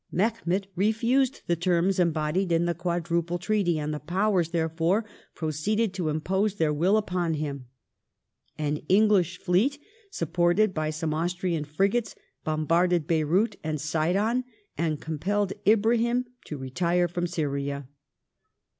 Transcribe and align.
Mehemet 0.11 0.65
refused 0.75 1.43
the 1.45 1.55
terms 1.55 1.99
embodied 1.99 2.51
in 2.51 2.65
the 2.65 2.73
Quadruple 2.73 3.37
Treaty, 3.37 3.77
and 3.77 3.93
the 3.93 3.99
Powers, 3.99 4.49
therefore, 4.49 5.05
proceeded 5.35 5.93
to 5.93 6.09
impose 6.09 6.55
their 6.55 6.73
will 6.73 6.97
upon 6.97 7.35
him. 7.35 7.67
An 8.57 8.77
English 8.89 9.37
fleet, 9.37 9.77
supported 10.09 10.73
by 10.73 10.89
some 10.89 11.13
Austrian 11.13 11.65
frigates, 11.65 12.15
bombarded 12.43 13.05
Beyrout 13.05 13.57
and 13.63 13.79
Sidon, 13.79 14.43
and 14.75 14.99
compelled 14.99 15.53
Ibrahim 15.67 16.25
to 16.45 16.57
retire 16.57 17.07
from 17.07 17.27
Syria. 17.27 17.87